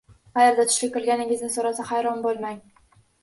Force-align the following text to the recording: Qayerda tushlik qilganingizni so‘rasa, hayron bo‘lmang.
Qayerda 0.37 0.63
tushlik 0.69 0.91
qilganingizni 0.95 1.51
so‘rasa, 1.57 1.85
hayron 1.91 2.25
bo‘lmang. 2.27 2.57